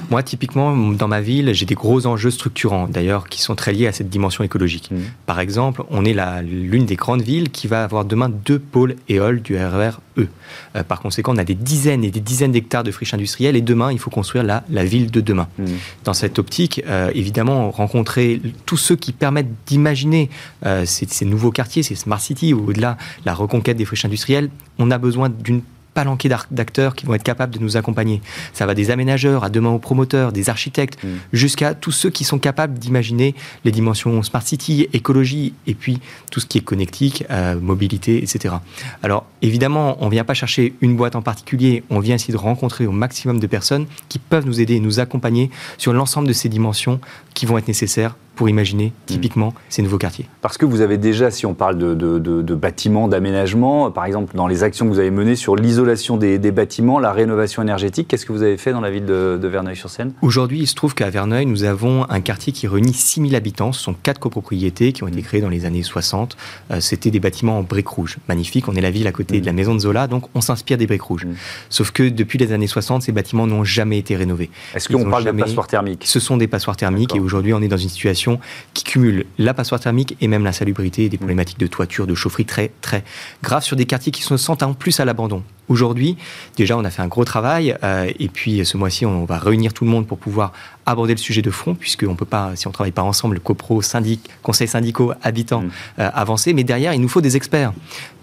[0.10, 3.88] Moi, typiquement, dans ma ville, j'ai des gros enjeux structurants, d'ailleurs, qui sont très liés
[3.88, 4.90] à cette dimension écologique.
[4.92, 4.98] Mmh.
[5.26, 9.42] Par exemple, on est l'une des grandes villes qui va avoir demain deux pôles éoles
[9.42, 10.28] du RER E.
[10.76, 13.62] Euh, par conséquent, on a des dizaines et des dizaines d'hectares de friches industrielles et
[13.62, 15.48] demain, il faut construire la, la ville de demain.
[15.58, 15.66] Mmh.
[16.04, 20.30] Dans cette optique, euh, évidemment, rencontrer tous ceux qui permettent d'imaginer
[20.66, 24.50] euh, ces, ces, nouveaux quartiers, ces smart cities, ou au-delà la reconquête des friches industrielles,
[24.78, 25.62] on a besoin d'une
[25.96, 28.22] palanquée d'acteurs qui vont être capables de nous accompagner.
[28.54, 31.08] Ça va des aménageurs à demain aux promoteurs, des architectes, mm.
[31.34, 36.40] jusqu'à tous ceux qui sont capables d'imaginer les dimensions smart city, écologie, et puis tout
[36.40, 38.56] ce qui est connectique, euh, mobilité, etc.
[39.02, 42.38] Alors évidemment, on ne vient pas chercher une boîte en particulier, on vient essayer de
[42.38, 46.34] rencontrer au maximum de personnes qui peuvent nous aider et nous accompagner sur l'ensemble de
[46.34, 47.00] ces dimensions
[47.34, 51.32] qui vont être nécessaires pour imaginer typiquement ces nouveaux quartiers Parce que vous avez déjà,
[51.32, 55.36] si on parle de, bâtiments, d'aménagement, par exemple dans les actions que vous avez menées
[55.36, 59.06] sur l'isolation des, bâtiments, la rénovation énergétique, qu'est-ce que vous avez fait dans la ville
[59.06, 60.14] de, Verneuil-sur-Seine?
[60.22, 63.72] Aujourd'hui, il se trouve qu'à Verneuil, nous avons un quartier qui réunit 6000 habitants.
[63.72, 66.36] Ce sont quatre copropriétés qui ont été créées dans les années 60.
[66.72, 68.18] Euh, c'était des bâtiments en briques rouges.
[68.28, 70.78] Magnifique, on est la ville à côté de la maison de Zola, donc on s'inspire
[70.78, 71.28] des briques rouges.
[71.70, 74.50] Sauf que depuis les années 60, ces bâtiments n'ont jamais été rénovés.
[74.74, 76.04] Est-ce qu'on parle de passoires thermiques?
[76.06, 78.25] Ce sont des passoires thermiques et aujourd'hui, on est dans une situation
[78.74, 82.46] qui cumule la passoire thermique et même la salubrité, des problématiques de toiture, de chaufferie
[82.46, 83.04] très très
[83.44, 85.44] graves sur des quartiers qui se sentent en plus à l'abandon.
[85.68, 86.16] Aujourd'hui,
[86.58, 89.74] déjà, on a fait un gros travail euh, et puis ce mois-ci, on va réunir
[89.74, 90.54] tout le monde pour pouvoir
[90.86, 94.30] aborder le sujet de front, puisqu'on peut pas, si on travaille pas ensemble, copro, syndic,
[94.44, 95.72] conseils syndicaux, habitants, mmh.
[96.00, 96.54] euh, avancer.
[96.54, 97.74] Mais derrière, il nous faut des experts.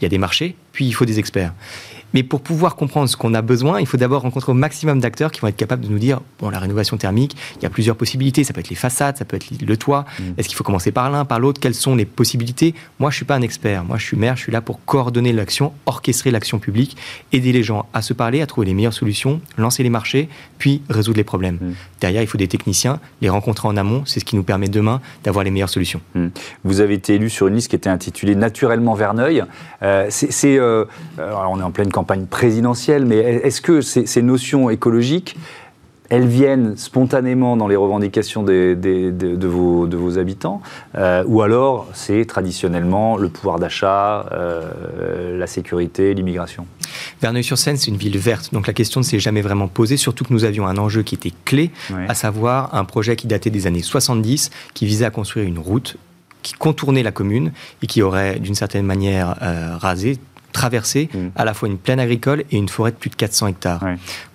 [0.00, 1.52] Il y a des marchés, puis il faut des experts.
[2.14, 5.30] Mais pour pouvoir comprendre ce qu'on a besoin, il faut d'abord rencontrer au maximum d'acteurs
[5.30, 7.96] qui vont être capables de nous dire, bon, la rénovation thermique, il y a plusieurs
[7.96, 10.22] possibilités, ça peut être les façades, ça peut être le toit, mm.
[10.36, 12.74] est-ce qu'il faut commencer par l'un, par l'autre, quelles sont les possibilités?
[12.98, 14.84] Moi, je ne suis pas un expert, moi, je suis maire, je suis là pour
[14.84, 16.96] coordonner l'action, orchestrer l'action publique,
[17.32, 20.82] aider les gens à se parler, à trouver les meilleures solutions, lancer les marchés, puis
[20.88, 21.58] résoudre les problèmes.
[21.60, 21.72] Mm.
[22.00, 25.00] Derrière, il faut des techniciens, les rencontrer en amont, c'est ce qui nous permet demain
[25.24, 26.00] d'avoir les meilleures solutions.
[26.14, 26.28] Mm.
[26.64, 29.44] Vous avez été élu sur une liste qui était intitulée Naturellement Verneuil.
[29.82, 30.84] Euh, c'est, euh,
[31.18, 35.36] on est en pleine campagne présidentielle, mais est-ce que ces notions écologiques
[36.12, 40.60] elles viennent spontanément dans les revendications de, vos, habitants,
[40.94, 46.66] euh, ou alors c'est traditionnellement le pouvoir d'achat, euh, la sécurité, l'immigration?
[47.22, 50.34] Verneuil-sur-Seine, c'est une ville verte, donc la question ne s'est jamais vraiment posée, surtout que
[50.34, 51.70] nous avions un enjeu qui était clé,
[52.06, 55.96] à savoir un projet qui datait des années 70, qui visait à construire une route
[56.42, 60.18] qui contournait la commune et qui aurait d'une certaine manière euh, rasé
[60.52, 61.28] traverser mm.
[61.36, 63.84] à la fois une plaine agricole et une forêt de plus de 400 hectares.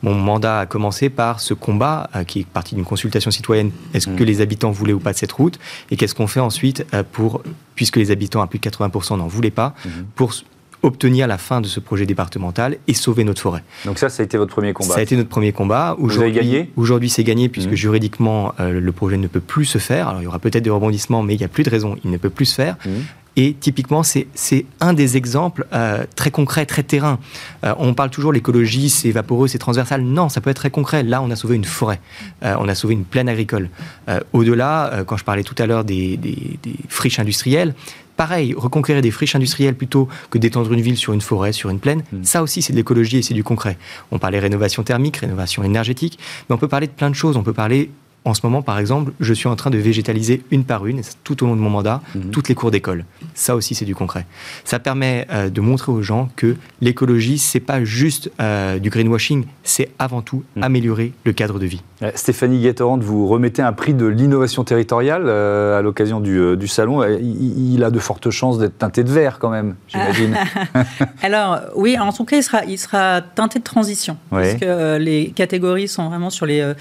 [0.02, 3.72] Mon mandat a commencé par ce combat euh, qui est parti d'une consultation citoyenne.
[3.94, 4.16] Est-ce mm.
[4.16, 5.60] que les habitants voulaient ou pas de cette route?
[5.92, 7.44] Et qu'est-ce qu'on fait ensuite euh, pour,
[7.76, 9.90] puisque les habitants à plus de 80% n'en voulaient pas, mm-hmm.
[10.16, 10.34] pour
[10.84, 13.64] obtenir la fin de ce projet départemental et sauver notre forêt?
[13.86, 14.94] Donc ça, ça a été votre premier combat?
[14.94, 15.96] Ça a été notre premier combat.
[16.00, 16.72] Vous avez gagné?
[16.76, 17.76] Aujourd'hui, c'est gagné puisque mmh.
[17.76, 20.08] juridiquement, euh, le projet ne peut plus se faire.
[20.08, 22.12] Alors, il y aura peut-être des rebondissements, mais il n'y a plus de raison, il
[22.12, 22.78] ne peut plus se faire.
[22.86, 22.90] Mmh.
[23.38, 27.20] Et typiquement, c'est un des exemples euh, très concrets, très terrain.
[27.64, 30.02] Euh, on parle toujours l'écologie, c'est vaporeux, c'est transversal.
[30.02, 31.04] Non, ça peut être très concret.
[31.04, 32.02] Là, on a sauvé une forêt,
[32.42, 33.70] on a sauvé une plaine agricole.
[34.34, 36.38] Au-delà, quand je parlais tout à l'heure des, des,
[36.90, 37.74] friches industrielles,
[38.18, 41.80] Pareil, reconquérir des friches industrielles plutôt que d'étendre une ville sur une forêt, sur une
[41.80, 42.24] plaine, hmm.
[42.24, 43.78] ça aussi c'est de l'écologie et c'est du concret.
[44.12, 46.18] On parlait rénovation thermique, rénovation énergétique,
[46.50, 47.38] mais on peut parler de plein de choses.
[47.38, 47.92] On peut parler
[48.28, 51.44] en ce moment, par exemple, je suis en train de végétaliser une par une, tout
[51.44, 52.32] au long de mon mandat, mhm.
[52.32, 53.06] toutes les cours d'école.
[53.34, 54.26] Ça aussi, c'est du concret.
[54.66, 59.46] Ça permet euh, de montrer aux gens que l'écologie, c'est pas juste euh, du greenwashing,
[59.64, 60.64] c'est avant tout mhm.
[60.64, 61.82] améliorer le cadre de vie.
[62.04, 67.04] Euh, Stéphanie Guetterand, vous remettez un prix de l'innovation territoriale à l'occasion du, salon.
[67.04, 70.36] Il, a de fortes chances d'être teinté de vert quand même, j'imagine.
[71.22, 75.32] Alors oui, en tout cas, il sera, il sera teinté de transition, parce que les
[75.34, 76.74] catégories sont vraiment sur les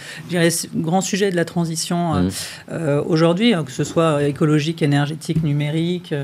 [0.74, 2.30] grands sujets de la transition euh, mmh.
[2.72, 6.14] euh, aujourd'hui, hein, que ce soit écologique, énergétique, numérique,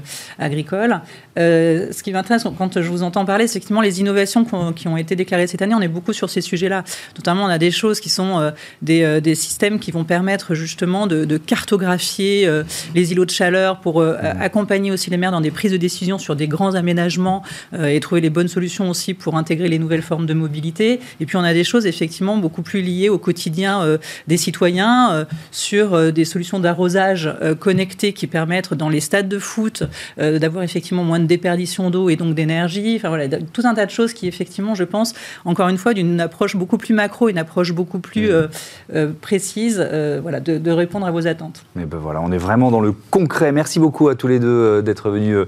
[1.39, 4.97] euh, ce qui m'intéresse quand je vous entends parler, c'est effectivement les innovations qui ont
[4.97, 5.75] été déclarées cette année.
[5.75, 6.85] On est beaucoup sur ces sujets-là.
[7.17, 11.37] Notamment, on a des choses qui sont des, des, systèmes qui vont permettre justement de,
[11.37, 12.49] cartographier
[12.95, 14.17] les îlots de chaleur pour mmh.
[14.41, 17.43] accompagner aussi les maires dans des prises de décision sur des grands aménagements
[17.79, 21.01] et trouver les bonnes solutions aussi pour intégrer les nouvelles formes de mobilité.
[21.21, 25.25] Et puis, on a des choses effectivement beaucoup plus liées au quotidien des citoyens euh,
[25.51, 29.85] sur euh, des solutions d'arrosage euh, connectées qui permettent dans les stades de foot
[30.19, 32.97] d'avoir effectivement moins de déperdition d'eau et donc d'énergie.
[32.97, 36.21] Enfin voilà, tout un tas de choses qui effectivement, je pense, encore une fois, d'une
[36.21, 39.13] approche beaucoup plus macro, une approche beaucoup plus mmh.
[39.21, 39.77] précise,
[40.23, 41.65] voilà, de, répondre à vos attentes.
[41.77, 43.53] Mais ben voilà, on est vraiment dans le concret.
[43.53, 45.47] Merci beaucoup à tous les deux d'être venus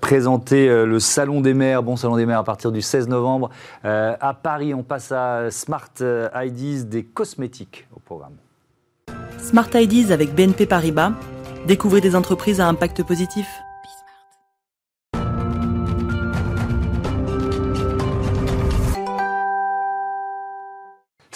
[0.00, 3.50] présenter le Salon des maires, bon Salon des maires à partir du 16 novembre.
[3.84, 8.34] à Paris, on passe à Smart IDs des cosmétiques au programme.
[9.38, 11.12] Smart Ideas avec BNP Paribas.
[11.66, 13.46] Découvrez des entreprises à impact positif.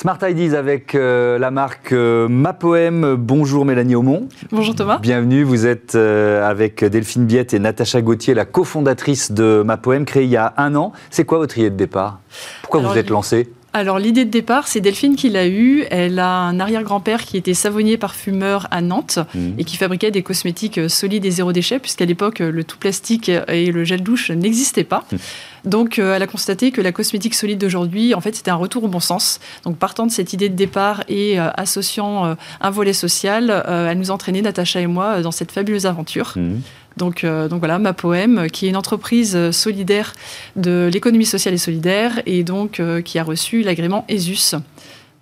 [0.04, 3.14] Smart Ideas avec euh, la marque euh, Mapoem.
[3.14, 4.28] Bonjour Mélanie Aumont.
[4.50, 4.98] Bonjour Thomas.
[4.98, 5.44] Bienvenue.
[5.44, 10.28] Vous êtes euh, avec Delphine Biette et Natacha Gauthier, la cofondatrice de Mapoem, créée il
[10.28, 10.92] y a un an.
[11.08, 12.20] C'est quoi votre idée de départ?
[12.60, 13.48] Pourquoi vous êtes lancée?
[13.76, 15.84] alors l'idée de départ, c'est Delphine qui l'a eue.
[15.90, 19.58] Elle a un arrière-grand-père qui était savonnier parfumeur à Nantes mmh.
[19.58, 23.32] et qui fabriquait des cosmétiques euh, solides et zéro déchet, puisqu'à l'époque, le tout plastique
[23.48, 25.04] et le gel douche n'existaient pas.
[25.10, 25.16] Mmh.
[25.64, 28.84] Donc euh, elle a constaté que la cosmétique solide d'aujourd'hui, en fait, c'était un retour
[28.84, 29.40] au bon sens.
[29.64, 34.10] Donc partant de cette idée de départ et euh, associant un volet social, elle nous
[34.10, 36.32] entraînait, Natacha et moi, dans cette fabuleuse aventure.
[36.36, 36.60] Mmh.
[36.96, 40.12] Donc, euh, donc voilà, ma poème, qui est une entreprise solidaire
[40.56, 44.56] de l'économie sociale et solidaire, et donc euh, qui a reçu l'agrément ESUS.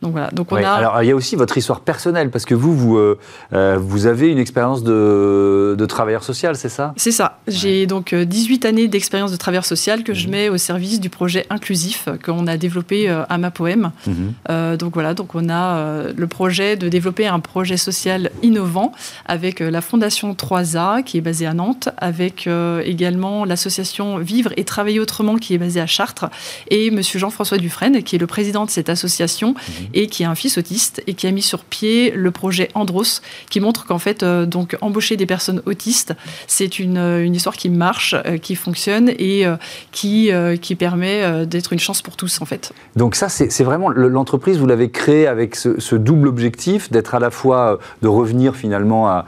[0.03, 0.31] Donc voilà.
[0.33, 0.69] Donc on a...
[0.69, 3.19] Alors il y a aussi votre histoire personnelle parce que vous vous, euh,
[3.53, 6.93] euh, vous avez une expérience de, de travailleur social, c'est ça?
[6.97, 7.39] C'est ça.
[7.47, 10.31] J'ai donc 18 euh, années d'expérience de travailleur social que je mhm.
[10.33, 13.93] mets au service du projet inclusif qu'on a développé à ma poème.
[14.07, 14.77] Mhm.
[14.77, 15.15] donc voilà.
[15.15, 18.93] Donc on a le projet de développer un projet social innovant
[19.27, 22.49] avec la fondation 3A qui est basée à Nantes, avec
[22.85, 26.27] également l'association Vivre et Travailler autrement qui est basée à Chartres
[26.69, 29.55] et Monsieur Jean-François Dufresne qui est le président de cette association.
[29.55, 32.69] Mhm et qui a un fils autiste et qui a mis sur pied le projet
[32.75, 36.15] Andros, qui montre qu'en fait, donc embaucher des personnes autistes,
[36.47, 39.45] c'est une, une, histoire qui marche, qui fonctionne et
[39.91, 42.73] qui, qui permet d'être une chance pour tous en fait.
[42.97, 47.31] Donc ça, c'est vraiment l'entreprise, vous l'avez créée avec ce, double objectif d'être à la
[47.31, 49.25] fois de revenir finalement à,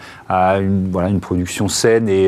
[0.60, 2.26] une, voilà, une production saine et,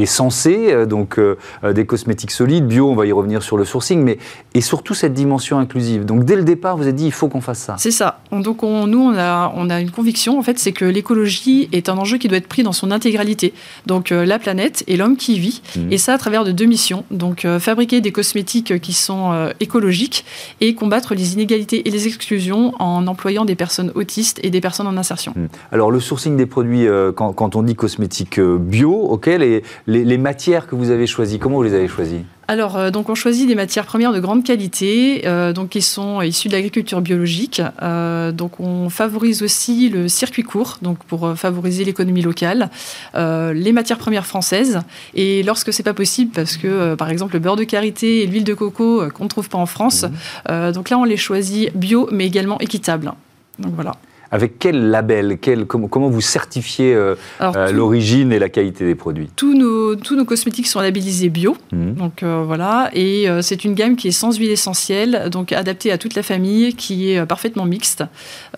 [0.00, 1.20] et, sensée, donc
[1.62, 4.18] des cosmétiques solides, bio, on va y revenir sur le sourcing, mais
[4.54, 6.04] et surtout cette dimension inclusive.
[6.04, 7.76] Donc dès le départ, vous avez dit il faut qu'on fasse ça.
[7.78, 8.20] C'est ça.
[8.32, 11.98] Donc nous, on a, on a une conviction en fait, c'est que l'écologie est un
[11.98, 13.52] enjeu qui doit être pris dans son intégralité.
[13.86, 15.92] Donc euh, la planète et l'homme qui vit, mmh.
[15.92, 17.04] et ça à travers de deux missions.
[17.10, 20.24] Donc euh, fabriquer des cosmétiques qui sont euh, écologiques
[20.60, 24.86] et combattre les inégalités et les exclusions en employant des personnes autistes et des personnes
[24.86, 25.32] en insertion.
[25.36, 25.46] Mmh.
[25.72, 30.18] Alors le sourcing des produits, quand, quand, on dit cosmétiques bio, ok, les, les, les
[30.18, 33.48] matières que vous avez choisies, comment vous les avez choisies alors, euh, donc on choisit
[33.48, 37.60] des matières premières de grande qualité, euh, donc qui sont issues de l'agriculture biologique.
[37.82, 42.70] Euh, donc, on favorise aussi le circuit court, donc pour favoriser l'économie locale,
[43.14, 44.80] les matières premières françaises.
[45.14, 48.44] Et lorsque c'est pas possible, parce que par exemple le beurre de karité et l'huile
[48.44, 50.04] de coco qu'on ne trouve pas en France,
[50.48, 50.72] mmh.
[50.72, 53.12] donc là on les choisit bio, mais également équitables.
[53.58, 53.92] Donc voilà.
[54.30, 59.30] Avec quel label comment, vous certifiez euh, euh, l'origine et la qualité des produits?
[59.36, 61.56] Tous nos, tous nos cosmétiques sont labellisés bio.
[61.72, 61.94] Mhm.
[61.94, 62.90] Donc euh, voilà.
[62.94, 66.74] Et c'est une gamme qui est sans huile essentielle, donc adaptée à toute la famille,
[66.74, 68.04] qui est parfaitement mixte.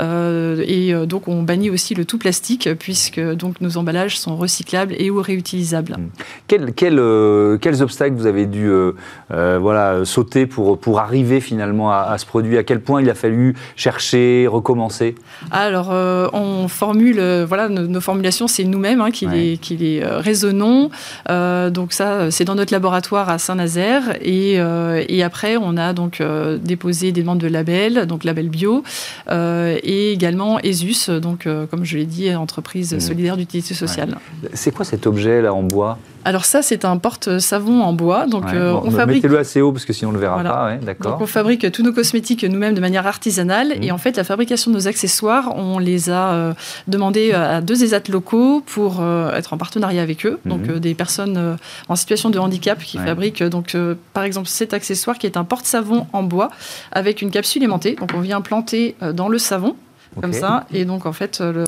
[0.00, 5.11] et donc on bannit aussi le tout plastique, puisque donc nos emballages sont recyclables et
[5.11, 5.96] ou réutilisables.
[6.48, 6.72] Mhm.
[6.74, 8.70] quels obstacles vous avez dû
[9.31, 12.57] voilà, sauter pour, pour arriver finalement à, à, ce produit?
[12.59, 15.14] À quel point il a fallu chercher, recommencer?
[15.62, 20.01] Alors, euh, on formule, euh, voilà, nos, formulations, c'est nous-mêmes hein, qui, les, qui les
[20.03, 20.90] euh, raisonnons.
[21.29, 24.16] donc ça, c'est dans notre laboratoire à Saint-Nazaire.
[24.23, 24.55] Et,
[25.09, 26.23] et, après, on a donc
[26.62, 28.83] déposé des demandes de label, donc label bio,
[29.31, 33.01] et également ESUS, donc comme je l'ai dit, entreprise mmh.
[33.01, 34.16] solidaire d'utilité sociale.
[34.55, 35.99] C'est quoi cet objet là en bois?
[36.24, 38.26] Alors ça, c'est un porte-savon en bois.
[38.26, 39.22] Donc on fabrique.
[39.22, 40.76] Mettez-le assez haut parce que sinon on le verra pas.
[40.76, 41.12] d'accord.
[41.12, 43.68] Donc on fabrique tous nos cosmétiques nous-mêmes de manière artisanale.
[43.68, 43.83] Mmh.
[43.83, 46.54] Et en fait, la fabrication de nos accessoires on les a euh,
[46.87, 50.94] demandés à deux ESAT locaux pour euh, être en partenariat avec eux, donc euh, des
[50.94, 51.57] personnes
[51.88, 53.76] en situation de handicap qui fabriquent donc
[54.12, 56.50] par exemple cet accessoire qui est un porte-savon en bois
[56.92, 57.96] avec une capsule aimantée.
[57.98, 59.76] Donc on vient planter dans le savon
[60.20, 61.64] comme ça et donc en fait le,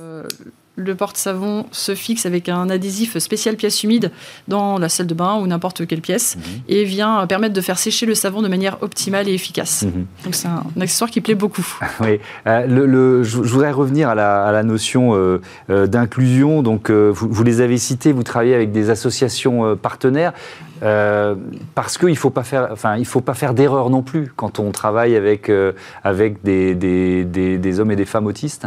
[0.77, 4.11] le porte-savon se fixe avec un adhésif spécial pièce humide
[4.49, 6.43] dans la salle de bain ou n'importe quelle pièce mhm.
[6.69, 9.83] et vient permettre de faire sécher le savon de manière optimale et efficace.
[9.83, 10.07] Mhm.
[10.25, 11.67] Donc c'est un, accessoire qui plaît beaucoup.
[12.01, 16.63] oui, euh, le, je, voudrais revenir à la, notion euh, euh, d'inclusion.
[16.63, 20.33] Donc vous, vous, les avez cités, vous travaillez avec des associations partenaires.
[20.83, 21.35] Euh,
[21.75, 24.59] parce qu'il ne faut pas faire, enfin, il faut pas faire d'erreur non plus quand
[24.59, 25.73] on travaille avec, euh,
[26.05, 28.67] avec des, des, des, hommes et des femmes autistes.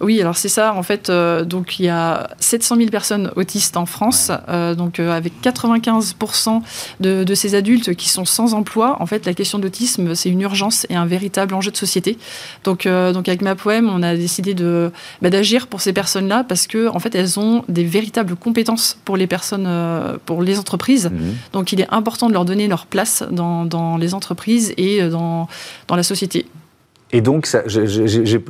[0.00, 0.74] Oui, alors c'est ça.
[0.74, 4.30] En fait, euh, donc il y a 700 000 personnes autistes en France,
[4.76, 6.62] donc avec 95%
[7.00, 8.96] de, de, ces adultes qui sont sans emploi.
[9.00, 12.18] En fait, la question de l'autisme, c'est une urgence et un véritable enjeu de société.
[12.64, 14.90] Donc, donc avec ma poème, on a décidé de
[15.22, 19.16] bah, d'agir pour ces personnes-là parce que en fait, elles ont des véritables compétences pour
[19.16, 19.68] les personnes,
[20.26, 21.10] pour les entreprises.
[21.10, 21.43] Mmh.
[21.52, 25.48] Donc il est important de leur donner leur place dans, les entreprises et euh, dans
[25.96, 26.46] la société.
[27.14, 27.62] Et donc, ça,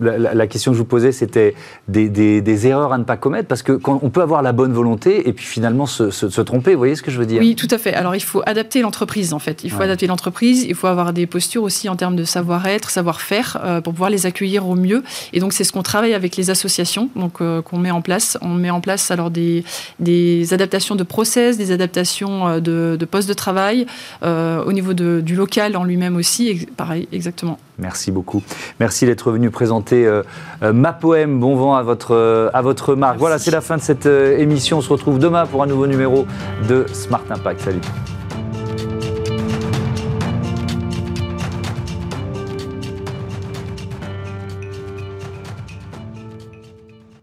[0.00, 1.54] la, question que je vous posais, c'était
[1.86, 5.44] des, erreurs à ne pas commettre, parce qu'on peut avoir la bonne volonté et puis
[5.44, 6.72] finalement se, tromper.
[6.72, 7.42] Vous voyez ce que je veux dire?
[7.42, 7.92] Oui, tout à fait.
[7.92, 9.64] Alors, il faut adapter l'entreprise, en fait.
[9.64, 13.60] Il faut adapter l'entreprise, il faut avoir des postures aussi en termes de savoir-être, savoir-faire,
[13.62, 15.04] euh, pour pouvoir les accueillir au mieux.
[15.34, 18.38] Et donc, c'est ce qu'on travaille avec les associations, donc euh, qu'on met en place.
[18.40, 19.62] On met en place alors des,
[20.00, 23.86] des adaptations de process, des adaptations euh, de, de postes de travail,
[24.22, 26.66] au niveau de, du local en lui-même aussi.
[26.78, 27.58] Pareil, exactement.
[27.78, 28.42] Merci beaucoup.
[28.80, 30.22] Merci d'être venu présenter euh,
[30.62, 31.40] euh, ma poème.
[31.40, 33.18] Bon vent à votre, euh, à votre marque.
[33.18, 34.78] Voilà, c'est la fin de cette émission.
[34.78, 36.26] On se retrouve demain pour un nouveau numéro
[36.68, 37.60] de Smart Impact.
[37.60, 37.80] Salut.